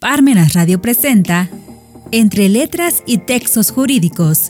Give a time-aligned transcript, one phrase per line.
[0.00, 1.48] Parmenas Radio presenta
[2.12, 4.46] Entre Letras y Textos Jurídicos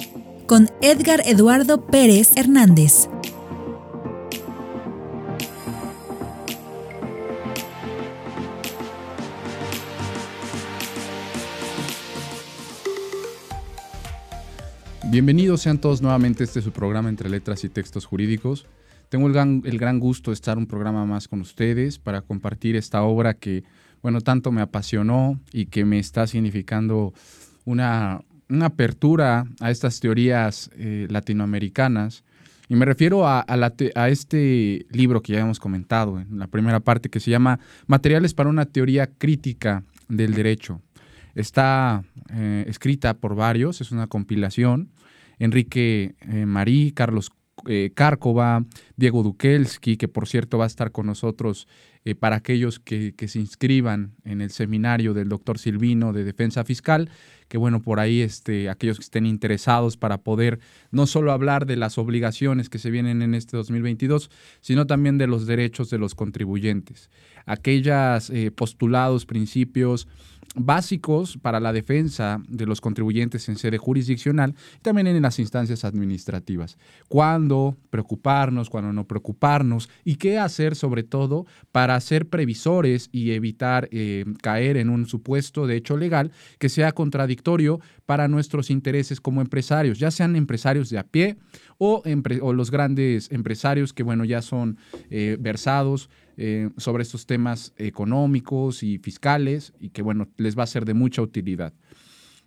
[0.47, 3.09] con Edgar Eduardo Pérez Hernández.
[15.05, 18.67] Bienvenidos sean todos nuevamente a este su programa Entre Letras y Textos Jurídicos.
[19.09, 22.77] Tengo el gran, el gran gusto de estar un programa más con ustedes para compartir
[22.77, 23.65] esta obra que,
[24.03, 27.13] bueno, tanto me apasionó y que me está significando
[27.65, 32.25] una, una apertura a estas teorías eh, latinoamericanas.
[32.69, 37.09] Y me refiero a, a, este libro que ya hemos comentado en la primera parte,
[37.09, 40.83] que se llama Materiales para una teoría crítica del derecho.
[41.35, 44.91] Está eh, escrita por varios, es una compilación.
[45.39, 47.31] Enrique eh, Marí, Carlos
[47.67, 47.93] eh,
[48.97, 51.67] Diego Dukelski, que por cierto va a estar con nosotros
[52.05, 57.11] eh, para aquellos que, se inscriban en el seminario del doctor Silvino de Defensa Fiscal,
[57.49, 61.77] que bueno, por ahí este, aquellos que estén interesados para poder no solo hablar de
[61.77, 66.15] las obligaciones que se vienen en este 2022, sino también de los derechos de los
[66.15, 67.11] contribuyentes.
[67.45, 70.09] Aquellos eh, postulados, principios,
[70.55, 75.85] básicos para la defensa de los contribuyentes en sede jurisdiccional y también en las instancias
[75.85, 76.79] administrativas.
[77.09, 83.89] ¿Cuándo preocuparnos, cuándo no preocuparnos y qué hacer sobre todo para ser previsores y evitar
[83.93, 89.41] eh, caer en un supuesto de hecho legal que sea contradictorio para nuestros intereses como
[89.41, 91.37] empresarios, ya sean empresarios de a pie
[91.79, 92.03] o,
[92.53, 94.79] los grandes empresarios que bueno ya son
[95.11, 96.11] eh, versados
[96.41, 100.95] eh, sobre estos temas económicos y fiscales y que, bueno, les va a ser de
[100.95, 101.75] mucha utilidad.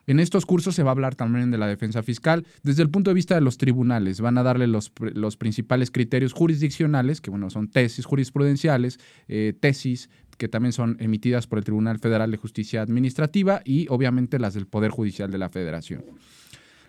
[0.08, 3.12] En estos cursos se va a hablar también de la defensa fiscal desde el punto
[3.12, 4.22] de vista de los tribunales.
[4.22, 8.98] Van a darle los, los principales criterios jurisdiccionales, que bueno, son tesis jurisprudenciales,
[9.28, 14.40] eh, tesis que también son emitidas por el Tribunal Federal de Justicia Administrativa y obviamente
[14.40, 16.04] las del Poder Judicial de la Federación.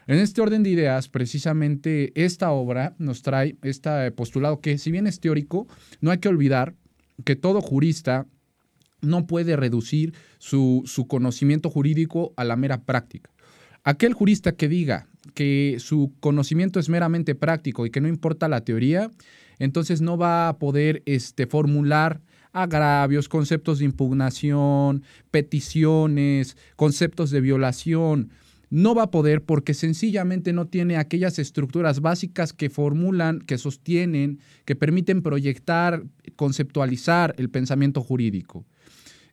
[0.07, 5.07] En este orden de ideas, precisamente esta obra nos trae este postulado que si bien
[5.07, 5.69] es teórico,
[6.01, 6.75] no hay que olvidar
[7.25, 8.27] que todo jurista
[9.01, 13.31] no puede reducir su, conocimiento jurídico a la mera práctica.
[13.85, 18.63] Aquel jurista que diga que su conocimiento es meramente práctico y que no importa la
[18.63, 19.11] teoría,
[19.59, 22.21] entonces no va a poder este, formular
[22.53, 28.31] agravios, conceptos de impugnación, peticiones, conceptos de violación
[28.73, 34.39] no va a poder porque sencillamente no tiene aquellas estructuras básicas que formulan, que sostienen,
[34.65, 36.05] que permiten proyectar,
[36.37, 38.65] conceptualizar el pensamiento jurídico.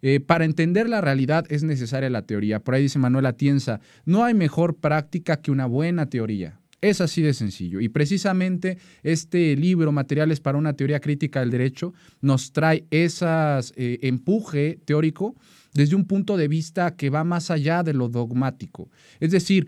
[0.01, 2.59] Eh, para entender la realidad es necesaria la teoría.
[2.59, 6.59] Por ahí dice Manuel Atienza, no hay mejor práctica que una buena teoría.
[6.81, 7.79] Es así de sencillo.
[7.79, 13.25] Y precisamente este libro, Materiales para una teoría crítica del derecho, nos trae ese
[13.77, 15.37] eh, empuje teórico
[15.73, 18.89] desde un punto de vista que va más allá de lo dogmático.
[19.19, 19.67] Es decir,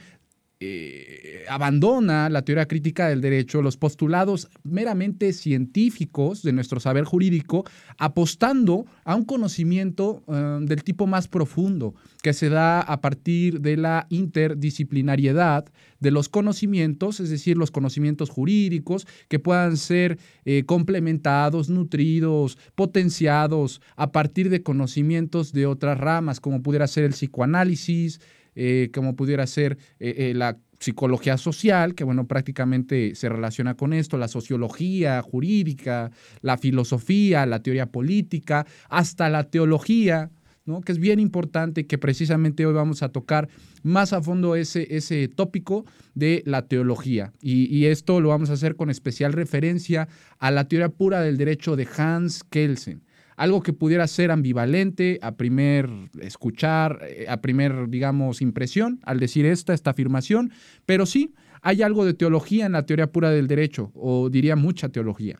[0.64, 7.66] eh, abandona la teoría crítica del derecho, los postulados meramente científicos de nuestro saber jurídico,
[7.98, 13.76] apostando a un conocimiento eh, del tipo más profundo, que se da a partir de
[13.76, 15.66] la interdisciplinariedad
[16.00, 23.82] de los conocimientos, es decir, los conocimientos jurídicos que puedan ser eh, complementados, nutridos, potenciados
[23.96, 28.20] a partir de conocimientos de otras ramas, como pudiera ser el psicoanálisis,
[28.56, 33.94] eh, como pudiera ser eh, eh, la psicología social, que bueno, prácticamente se relaciona con
[33.94, 40.32] esto, la sociología jurídica, la filosofía, la teoría política, hasta la teología,
[40.66, 40.82] ¿no?
[40.82, 43.48] que es bien importante que precisamente hoy vamos a tocar
[43.84, 45.86] más a fondo ese, ese tópico
[46.16, 47.32] de la teología.
[47.42, 50.08] Y, y, esto lo vamos a hacer con especial referencia
[50.40, 53.04] a la teoría pura del derecho de Hans Kelsen
[53.42, 55.90] algo que pudiera ser ambivalente a primer
[56.22, 60.52] escuchar, eh, a primer, digamos, impresión al decir esta, esta afirmación,
[60.86, 64.90] pero sí, hay algo de teología en la teoría pura del derecho, o diría mucha
[64.90, 65.40] teología.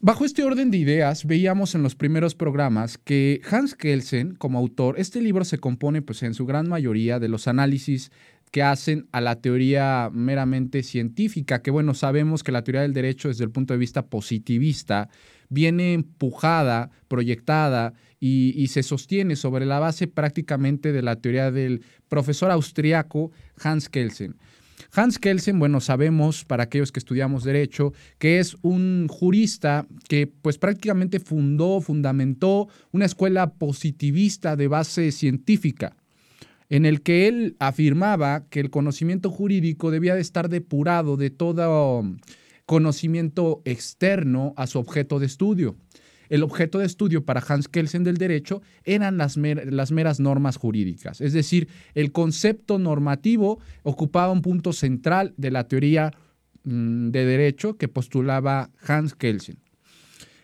[0.00, 4.98] Bajo este orden de ideas, veíamos en los primeros programas que Hans Kelsen, como autor,
[4.98, 8.10] este libro se compone pues, en su gran mayoría de los análisis
[8.50, 13.28] que hacen a la teoría meramente científica, que bueno, sabemos que la teoría del derecho
[13.28, 15.08] desde el punto de vista positivista
[15.48, 22.50] viene empujada, proyectada y, se sostiene sobre la base prácticamente de la teoría del profesor
[22.50, 23.30] austriaco
[23.62, 24.36] Hans Kelsen.
[24.92, 30.58] Hans Kelsen, bueno, sabemos para aquellos que estudiamos derecho, que es un jurista que pues
[30.58, 35.94] prácticamente fundó, fundamentó una escuela positivista de base científica
[36.70, 42.04] en el que él afirmaba que el conocimiento jurídico debía de estar depurado de todo
[42.68, 45.76] conocimiento externo a su objeto de estudio.
[46.28, 51.22] el objeto de estudio para Hans Kelsen del derecho eran las, meras normas jurídicas.
[51.22, 56.10] Es decir, el concepto normativo ocupaba un punto central de la teoría
[56.64, 59.56] mm, de derecho que postulaba Hans Kelsen.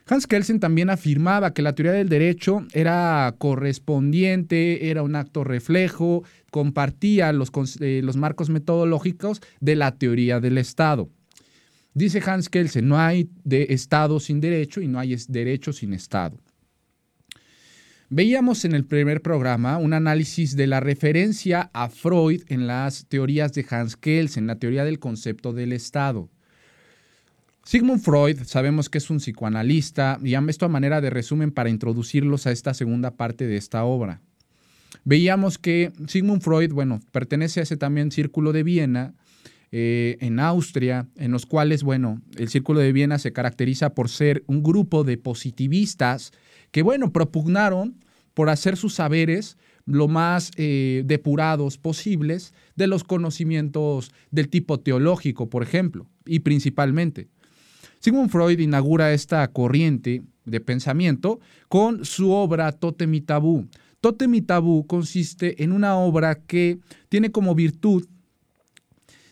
[0.06, 6.24] Hans Kelsen también afirmaba que la teoría del derecho era correspondiente, era un acto reflejo,
[6.50, 7.50] compartía los,
[7.80, 11.10] eh, los marcos metodológicos de la teoría del Estado.
[11.94, 16.38] Dice Hans Kelsen, no hay de Estado sin derecho y no hay derecho sin Estado.
[18.10, 23.52] Veíamos en el primer programa un análisis de la referencia a Freud en las teorías
[23.52, 26.28] de Hans Kelsen, la teoría del concepto del Estado.
[27.64, 32.46] Sigmund Freud, sabemos que es un psicoanalista, y esto a manera de resumen para introducirlos
[32.46, 34.20] a esta segunda parte de esta obra.
[35.04, 39.14] Veíamos que Sigmund Freud, bueno, pertenece a ese también círculo de Viena,
[39.76, 44.44] eh, en Austria, en los cuales, bueno, el Círculo de Viena se caracteriza por ser
[44.46, 46.30] un grupo de positivistas
[46.70, 47.96] que, bueno, propugnaron
[48.34, 55.50] por hacer sus saberes lo más eh, depurados posibles de los conocimientos del tipo teológico,
[55.50, 57.26] por ejemplo, y principalmente.
[57.98, 63.66] Sigmund Freud inaugura esta corriente de pensamiento con su obra Totem y Tabú.
[64.00, 66.78] Totem y Tabú consiste en una obra que
[67.08, 68.06] tiene como virtud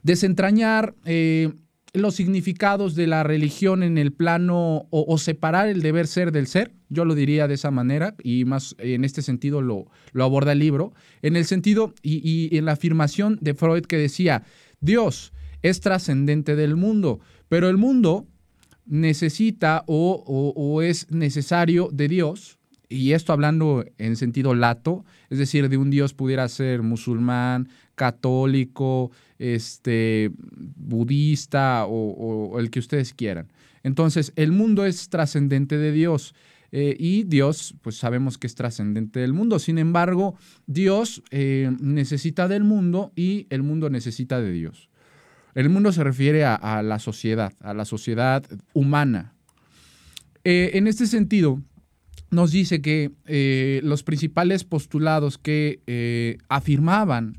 [0.03, 1.53] desentrañar eh,
[1.93, 6.73] los significados de la religión en el plano o, separar el deber ser del ser,
[6.89, 10.93] yo lo diría de esa manera y más en este sentido lo, aborda el libro,
[11.21, 14.45] en el sentido y, y en la afirmación de Freud que decía,
[14.81, 15.33] Dios
[15.63, 18.27] es trascendente del mundo, pero el mundo
[18.87, 20.23] necesita o,
[20.57, 22.59] o, es necesario de Dios,
[22.89, 27.69] y esto hablando en sentido lato, es decir, de un Dios pudiera ser musulmán,
[28.03, 30.33] católico, este,
[30.77, 33.47] budista o, el que ustedes quieran.
[33.85, 36.35] Entonces, el mundo es trascendente de Dios.
[36.73, 39.61] Eh, y Dios, pues sabemos que es trascendente del mundo.
[39.61, 40.35] Sin embargo,
[40.67, 44.89] Dios eh, necesita del mundo y el mundo necesita de Dios.
[45.55, 49.33] El mundo se refiere a, la sociedad, a la sociedad humana.
[50.43, 51.63] Eh, en este sentido,
[52.33, 53.13] nos dice que
[53.85, 57.37] los principales postulados que afirmaban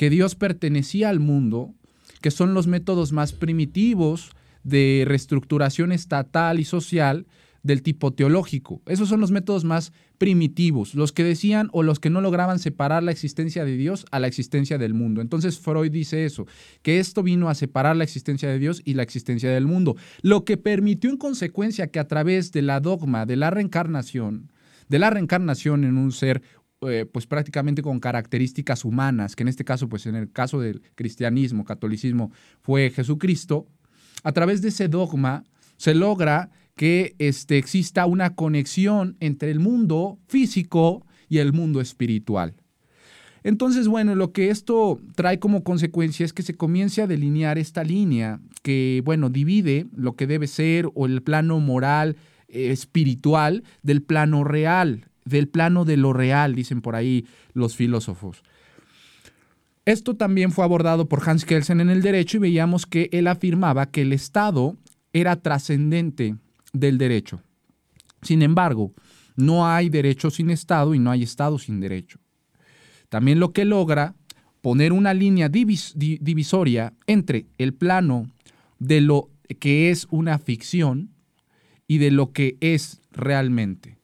[0.00, 1.74] que Dios pertenecía al mundo,
[2.22, 4.30] que son los métodos más primitivos
[4.64, 7.26] de reestructuración estatal y social
[7.62, 8.80] del tipo teológico.
[8.86, 13.02] Esos son los métodos más primitivos, los que decían o los que no lograban separar
[13.02, 15.20] la existencia de Dios a la existencia del mundo.
[15.20, 16.46] Entonces Freud dice eso,
[16.80, 20.46] que esto vino a separar la existencia de Dios y la existencia del mundo, lo
[20.46, 24.50] que permitió en consecuencia que a través de la dogma de la reencarnación,
[24.88, 26.40] de la reencarnación en un ser
[26.82, 30.80] eh, pues prácticamente con características humanas, que en este caso, pues en el caso del
[30.94, 32.32] cristianismo, catolicismo,
[32.62, 33.66] fue Jesucristo,
[34.22, 35.44] a través de ese dogma
[35.76, 42.54] se logra que este, exista una conexión entre el mundo físico y el mundo espiritual.
[43.42, 47.84] Entonces, bueno, lo que esto trae como consecuencia es que se comience a delinear esta
[47.84, 52.16] línea que, bueno, divide lo que debe ser o el plano moral,
[52.48, 58.42] eh, espiritual, del plano real del plano de lo real, dicen por ahí los filósofos.
[59.84, 63.90] Esto también fue abordado por Hans Kelsen en el derecho y veíamos que él afirmaba
[63.90, 64.76] que el Estado
[65.12, 66.36] era trascendente
[66.72, 67.42] del derecho.
[68.22, 68.92] Sin embargo,
[69.36, 72.18] no hay derecho sin Estado y no hay Estado sin derecho.
[73.08, 74.14] También lo que logra
[74.60, 78.30] poner una línea divisoria entre el plano
[78.78, 81.10] de lo que es una ficción
[81.88, 83.99] y de lo que es realmente.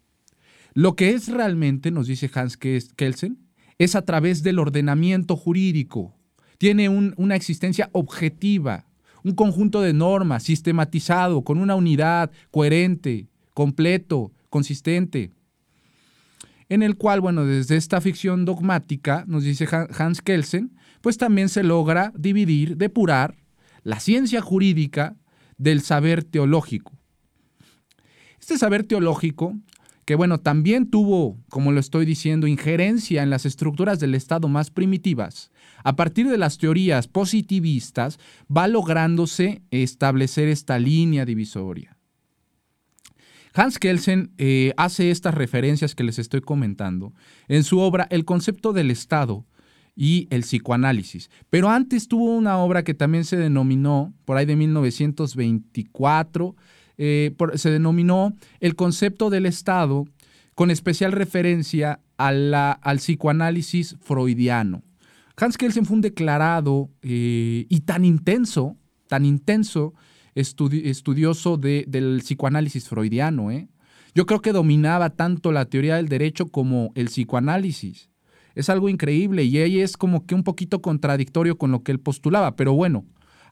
[0.76, 3.38] Lo que es realmente, nos dice Hans Kelsen,
[3.78, 6.14] es a través del ordenamiento jurídico.
[6.59, 8.85] Tiene una existencia objetiva,
[9.25, 15.33] un conjunto de normas sistematizado, con una unidad coherente, completo, consistente,
[16.68, 21.62] en el cual, bueno, desde esta ficción dogmática, nos dice Hans Kelsen, pues también se
[21.62, 23.35] logra dividir, depurar
[23.83, 25.16] la ciencia jurídica
[25.56, 26.92] del saber teológico.
[28.38, 29.56] Este saber teológico
[30.06, 34.70] que bueno, también tuvo, como lo estoy diciendo, injerencia en las estructuras del Estado más
[34.70, 35.50] primitivas,
[35.82, 38.18] a partir de las teorías positivistas
[38.54, 41.96] va lográndose establecer esta línea divisoria.
[43.52, 47.12] Hans Kelsen eh, hace estas referencias que les estoy comentando
[47.48, 49.44] en su obra El concepto del Estado
[49.96, 51.30] y el psicoanálisis.
[51.50, 56.54] Pero antes tuvo una obra que también se denominó, por ahí de 1924,
[56.98, 60.04] eh, se denominó el concepto del Estado
[60.54, 64.82] con especial referencia al psicoanálisis freudiano.
[65.36, 68.76] Hans Kelsen fue un declarado eh, y tan intenso,
[69.06, 69.92] tan intenso
[70.34, 73.68] estudioso del psicoanálisis freudiano, ¿eh?
[74.14, 78.08] Yo creo que dominaba tanto la teoría del derecho como el psicoanálisis.
[78.54, 82.00] Es algo increíble y ahí es como que un poquito contradictorio con lo que él
[82.00, 83.04] postulaba, pero bueno,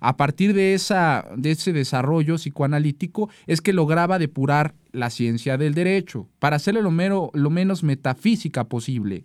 [0.06, 5.72] a partir de, esa, de ese desarrollo psicoanalítico es que lograba depurar la ciencia del
[5.72, 9.24] derecho para hacerle lo, menos metafísica posible.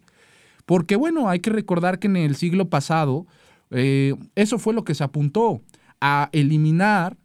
[0.65, 3.27] Porque bueno, hay que recordar que en el siglo pasado
[3.71, 5.61] eh, eso fue lo que se apuntó,
[5.99, 7.17] a eliminar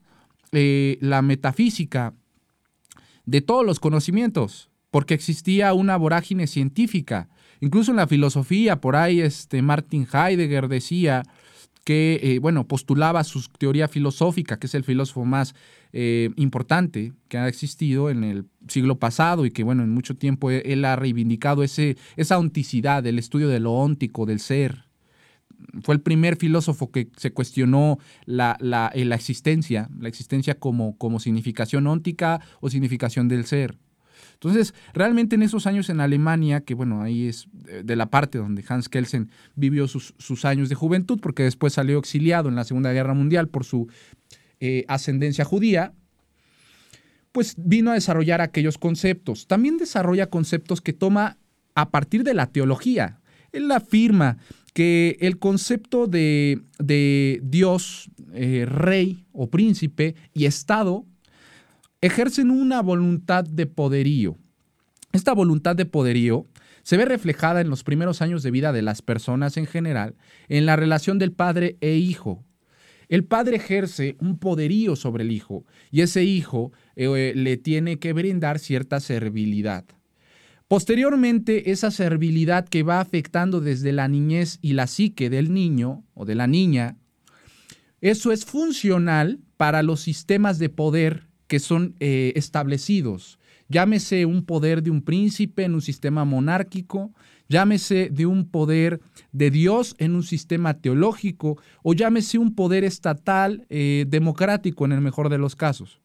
[0.51, 2.13] eh, la metafísica
[3.25, 7.29] de todos los conocimientos, porque existía una vorágine científica.
[7.61, 11.23] Incluso en la filosofía, por ahí este Martin Heidegger decía
[11.85, 15.55] que, eh, bueno, postulaba su teoría filosófica, que es el filósofo más
[15.93, 20.51] eh, importante que ha existido en el siglo pasado y que, bueno, en mucho tiempo
[20.51, 24.87] él, ha reivindicado ese, esa onticidad, del estudio de lo óntico, del ser.
[25.83, 30.97] Fue el primer filósofo que se cuestionó la, la, eh, la existencia, la existencia como,
[30.97, 33.77] como significación óntica o significación del ser.
[34.35, 37.49] Entonces, realmente en esos años en Alemania, que bueno, ahí es
[37.83, 42.49] de la parte donde Hans Kelsen vivió sus, años de juventud, porque después salió exiliado
[42.49, 43.89] en la Segunda Guerra Mundial por su
[44.61, 45.93] eh, ascendencia judía,
[47.33, 49.47] pues vino a desarrollar aquellos conceptos.
[49.47, 51.39] También desarrolla conceptos que toma
[51.75, 53.21] a partir de la teología.
[53.53, 54.39] Él afirma
[54.73, 56.61] que el concepto de,
[57.43, 61.07] Dios, eh, rey o príncipe y Estado
[62.05, 64.37] ejercen una voluntad de poderío.
[65.13, 66.47] Esta voluntad de poderío
[66.83, 70.15] se ve reflejada en los primeros años de vida de las personas en general,
[70.51, 72.45] en la relación del padre e hijo.
[73.09, 78.13] El padre ejerce un poderío sobre el hijo y ese hijo eh, le tiene que
[78.13, 79.87] brindar cierta servilidad.
[80.69, 86.27] Posteriormente, esa servilidad que va afectando desde la niñez y la psique del niño o
[86.27, 86.99] de la niña,
[88.03, 93.39] eso es funcional para los sistemas de poder que son eh, establecidos.
[93.69, 97.13] Llámese un poder de un príncipe en un sistema monárquico,
[97.49, 103.67] llámese de un poder de Dios en un sistema teológico o llámese un poder estatal
[103.71, 106.01] eh, democrático en el mejor de los casos.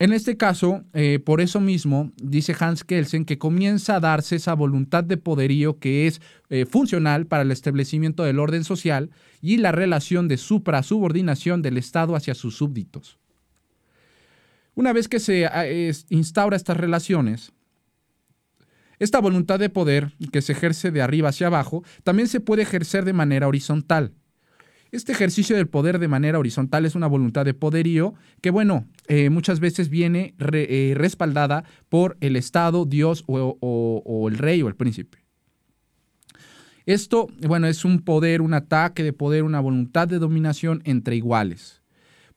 [0.00, 4.54] En este caso, eh, por eso mismo, dice Hans Kelsen, que comienza a darse esa
[4.54, 6.20] voluntad de poderío que es
[6.68, 12.34] funcional para el establecimiento del orden social y la relación de supra-subordinación del Estado hacia
[12.34, 13.20] sus súbditos.
[14.80, 15.66] Una vez que se ah,
[16.08, 17.52] instaura estas relaciones,
[18.98, 23.04] esta voluntad de poder que se ejerce de arriba hacia abajo también se puede ejercer
[23.04, 24.14] de manera horizontal.
[24.90, 29.28] Este ejercicio del poder de manera horizontal es una voluntad de poderío que, bueno, eh,
[29.28, 35.18] muchas veces viene eh, respaldada por el Estado, Dios o el rey o el príncipe.
[36.86, 41.79] Esto, bueno, es un poder, un ataque de poder, una voluntad de dominación entre iguales.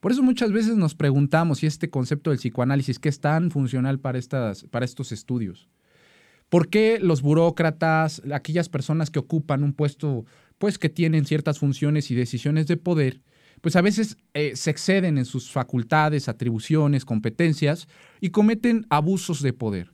[0.04, 3.98] Por eso muchas veces nos preguntamos si este concepto del psicoanálisis, que es tan funcional
[3.98, 5.70] para, estas, para estos estudios.
[6.50, 10.26] ¿Por qué los burócratas, aquellas personas que ocupan un puesto,
[10.58, 13.22] pues que tienen ciertas funciones y decisiones de poder,
[13.62, 17.88] pues a veces eh, se exceden en sus facultades, atribuciones, competencias
[18.20, 19.90] y cometen abusos de poder?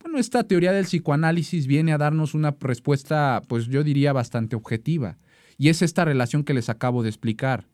[0.00, 5.18] Bueno, esta teoría del psicoanálisis viene a darnos una respuesta, pues yo diría bastante objetiva,
[5.56, 7.66] y es esta relación que les acabo de explicar.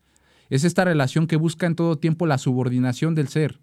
[0.55, 3.59] Es esta relación que busca en todo tiempo la subordinación del ser.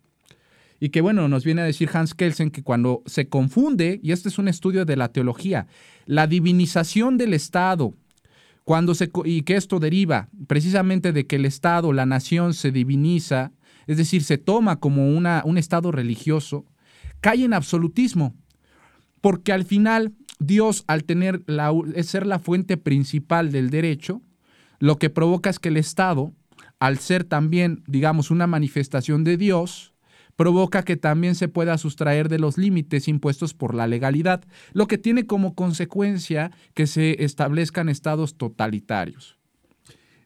[0.77, 4.27] Y que bueno, nos viene a decir Hans Kelsen que cuando se confunde, y este
[4.27, 5.67] es un estudio de la teología,
[6.05, 7.93] la divinización del Estado,
[8.65, 13.53] cuando se, y que esto deriva precisamente de que el Estado, la nación se diviniza,
[13.87, 16.65] es decir, se toma como una, un Estado religioso,
[17.21, 18.35] cae en absolutismo,
[19.21, 21.71] porque al final Dios, al tener la,
[22.03, 24.21] ser la fuente principal del derecho,
[24.79, 26.33] lo que provoca es que el Estado
[26.81, 29.93] al ser también, digamos, una manifestación de Dios,
[30.35, 34.97] provoca que también se pueda sustraer de los límites impuestos por la legalidad, lo que
[34.97, 39.37] tiene como consecuencia que se establezcan estados totalitarios.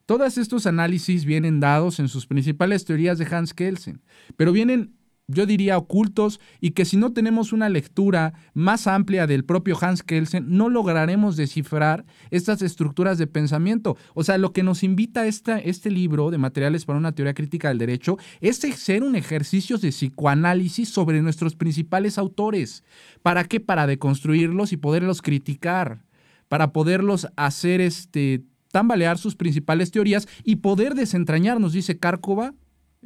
[0.05, 4.01] Todos estos análisis vienen dados en sus principales teorías de Hans Kelsen,
[4.38, 4.95] pero vienen
[5.27, 10.03] yo diría ocultos y que si no tenemos una lectura más amplia del propio Hans
[10.03, 13.98] Kelsen, no lograremos descifrar estas estructuras de pensamiento.
[14.13, 17.70] O sea, lo que nos invita esta, este libro de materiales para una teoría crítica
[17.70, 22.84] del derecho es hacer un ejercicio de psicoanálisis sobre nuestros principales autores.
[23.24, 23.60] ¿Para qué?
[23.60, 26.03] Para deconstruirlos y poderlos criticar,
[26.48, 32.53] para poderlos hacer este tambalear sus principales teorías y poder desentrañarnos, dice Cárcova,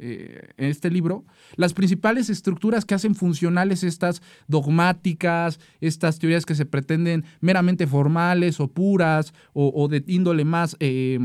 [0.02, 1.24] eh, en este libro,
[1.56, 8.60] las principales estructuras que hacen funcionales estas dogmáticas, estas teorías que se pretenden meramente formales
[8.60, 11.18] o puras o, de índole más eh,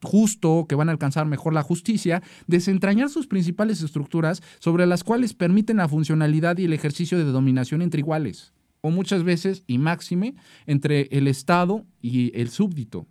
[0.00, 5.34] justo, que van a alcanzar mejor la justicia, desentrañar sus principales estructuras sobre las cuales
[5.34, 10.36] permiten la funcionalidad y el ejercicio de dominación entre iguales, o muchas veces, y máxime,
[10.66, 13.08] entre el Estado y el súbdito.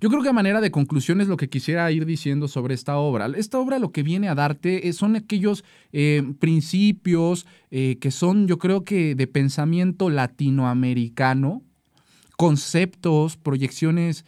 [0.00, 2.96] Yo creo que a manera de conclusión es lo que quisiera ir diciendo sobre esta
[2.96, 3.26] obra.
[3.36, 8.48] Esta obra lo que viene a darte eh, son aquellos eh, principios eh, que son,
[8.48, 11.62] yo creo que, de pensamiento latinoamericano,
[12.36, 14.24] conceptos, proyecciones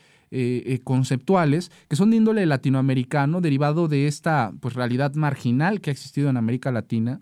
[0.83, 6.31] conceptuales que son de índole latinoamericano, derivado de esta pues, realidad marginal que ha existido
[6.31, 7.21] en América Latina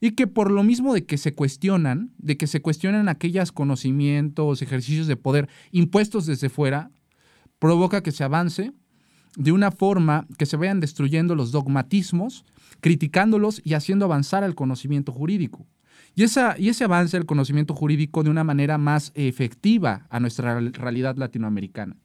[0.00, 4.62] y que por lo mismo de que se cuestionan, de que se cuestionan aquellos conocimientos,
[4.62, 6.90] ejercicios de poder impuestos desde fuera,
[7.58, 8.72] provoca que se avance
[9.36, 12.44] de una forma que se vayan destruyendo los dogmatismos,
[12.80, 15.66] criticándolos y haciendo avanzar el conocimiento jurídico.
[16.14, 21.16] Y, y ese avance del conocimiento jurídico de una manera más efectiva a nuestra realidad
[21.16, 21.96] latinoamericana.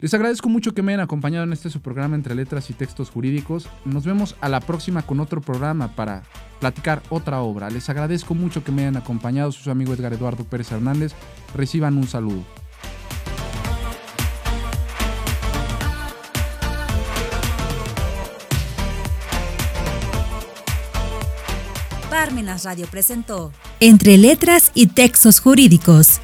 [0.00, 3.10] Les agradezco mucho que me hayan acompañado en este su programa entre letras y textos
[3.10, 3.68] jurídicos.
[3.84, 6.22] Nos vemos a la próxima con otro programa para
[6.60, 7.68] platicar otra obra.
[7.68, 9.50] Les agradezco mucho que me hayan acompañado.
[9.50, 11.14] Su amigo Edgar Eduardo Pérez Hernández.
[11.52, 12.44] Reciban un saludo.
[22.28, 26.20] Parmenas Radio presentó Entre Letras y Textos Jurídicos